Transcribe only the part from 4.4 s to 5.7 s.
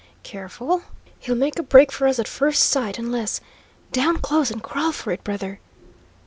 and crawl for it, brother!"